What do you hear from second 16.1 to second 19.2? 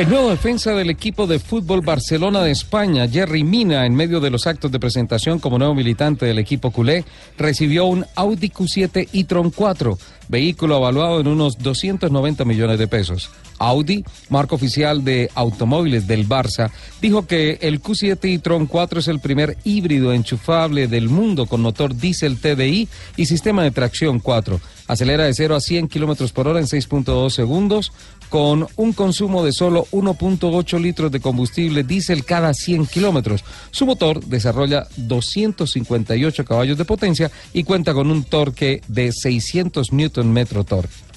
Barça, dijo que el Q7 e-tron 4 es el